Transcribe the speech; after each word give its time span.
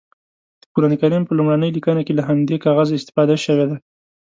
د 0.61 0.63
قرانکریم 0.75 1.23
په 1.27 1.33
لومړنۍ 1.37 1.69
لیکنه 1.77 2.01
کې 2.05 2.13
له 2.15 2.23
همدې 2.29 2.55
کاغذه 2.65 2.93
استفاده 2.97 3.35
شوې 3.45 3.65
ده. 3.69 3.77